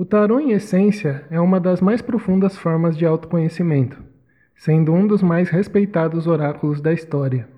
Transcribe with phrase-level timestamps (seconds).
[0.00, 4.00] O tarô, em essência, é uma das mais profundas formas de autoconhecimento,
[4.54, 7.48] sendo um dos mais respeitados oráculos da história.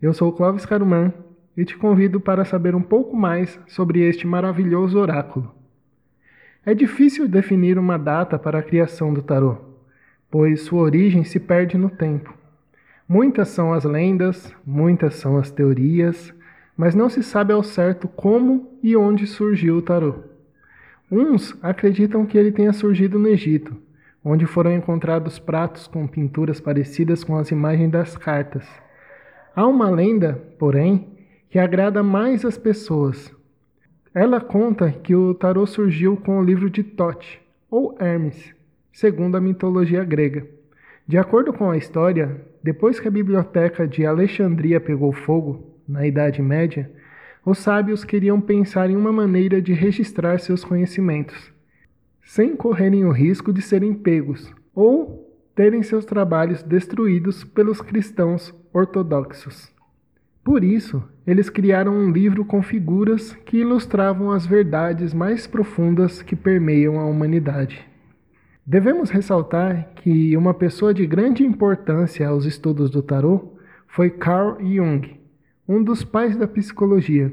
[0.00, 1.12] Eu sou Clóvis Caruman
[1.56, 5.52] e te convido para saber um pouco mais sobre este maravilhoso oráculo.
[6.64, 9.56] É difícil definir uma data para a criação do tarô,
[10.30, 12.32] pois sua origem se perde no tempo.
[13.08, 16.32] Muitas são as lendas, muitas são as teorias,
[16.76, 20.30] mas não se sabe ao certo como e onde surgiu o tarô.
[21.14, 23.76] Uns acreditam que ele tenha surgido no Egito,
[24.24, 28.66] onde foram encontrados pratos com pinturas parecidas com as imagens das cartas.
[29.54, 31.06] Há uma lenda, porém,
[31.50, 33.30] que agrada mais as pessoas.
[34.14, 38.54] Ela conta que o tarô surgiu com o livro de Tote, ou Hermes,
[38.90, 40.46] segundo a mitologia grega.
[41.06, 46.40] De acordo com a história, depois que a biblioteca de Alexandria pegou fogo, na Idade
[46.40, 46.90] Média,
[47.44, 51.52] os sábios queriam pensar em uma maneira de registrar seus conhecimentos,
[52.22, 59.72] sem correrem o risco de serem pegos ou terem seus trabalhos destruídos pelos cristãos ortodoxos.
[60.44, 66.34] Por isso, eles criaram um livro com figuras que ilustravam as verdades mais profundas que
[66.34, 67.84] permeiam a humanidade.
[68.64, 73.56] Devemos ressaltar que uma pessoa de grande importância aos estudos do tarô
[73.86, 75.21] foi Carl Jung,
[75.68, 77.32] um dos pais da psicologia,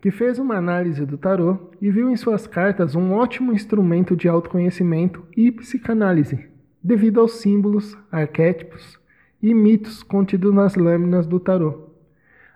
[0.00, 4.28] que fez uma análise do tarô e viu em suas cartas um ótimo instrumento de
[4.28, 6.46] autoconhecimento e psicanálise,
[6.82, 8.98] devido aos símbolos, arquétipos
[9.42, 11.90] e mitos contidos nas lâminas do tarô.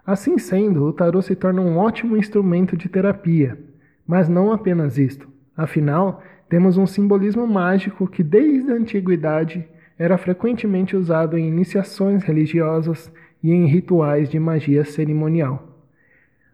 [0.04, 3.58] Assim sendo, o tarô se torna um ótimo instrumento de terapia,
[4.06, 5.28] mas não apenas isto.
[5.56, 9.66] Afinal, temos um simbolismo mágico que desde a antiguidade
[9.98, 13.12] era frequentemente usado em iniciações religiosas
[13.42, 15.70] e em rituais de magia cerimonial.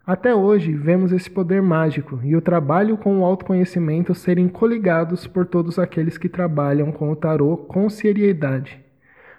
[0.07, 5.45] Até hoje, vemos esse poder mágico e o trabalho com o autoconhecimento serem coligados por
[5.45, 8.81] todos aqueles que trabalham com o tarô com seriedade.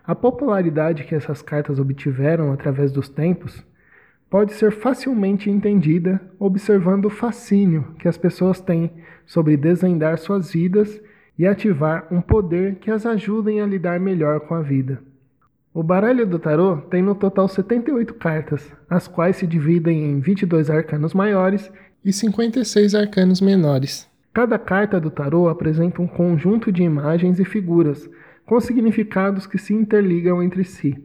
[0.06, 3.66] A popularidade que essas cartas obtiveram através dos tempos
[4.30, 8.92] pode ser facilmente entendida observando o fascínio que as pessoas têm
[9.26, 11.02] sobre desvendar suas vidas
[11.40, 15.02] e ativar um poder que as ajudem a lidar melhor com a vida.
[15.78, 20.72] O baralho do tarô tem no total 78 cartas, as quais se dividem em 22
[20.72, 21.72] arcanos maiores
[22.04, 24.10] e 56 arcanos menores.
[24.34, 28.10] Cada carta do tarô apresenta um conjunto de imagens e figuras
[28.44, 30.98] com significados que se interligam entre si.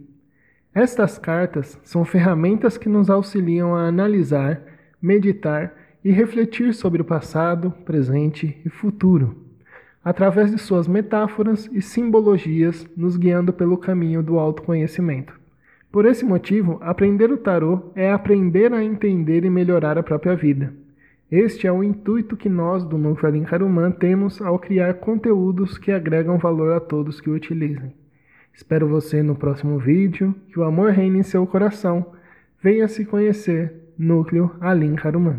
[0.75, 4.63] Estas cartas são ferramentas que nos auxiliam a analisar,
[5.03, 9.52] meditar e refletir sobre o passado, presente e futuro
[10.05, 15.41] através de suas metáforas e simbologias, nos guiando pelo caminho do autoconhecimento.
[15.91, 20.73] Por esse motivo, aprender o tarô é aprender a entender e melhorar a própria vida.
[21.31, 26.39] Este é o intuito que nós do Núcleo Alincarumã temos ao criar conteúdos que agregam
[26.39, 27.95] valor a todos que o utilizem.
[28.53, 32.13] Espero você no próximo vídeo, que o amor reine em seu coração.
[32.63, 35.39] Venha se conhecer, Núcleo Alincarumã.